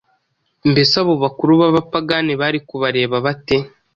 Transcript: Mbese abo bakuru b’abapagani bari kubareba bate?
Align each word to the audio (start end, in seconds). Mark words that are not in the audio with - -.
Mbese 0.71 0.93
abo 1.01 1.13
bakuru 1.23 1.51
b’abapagani 1.61 2.33
bari 2.41 2.59
kubareba 2.67 3.15
bate? 3.25 3.57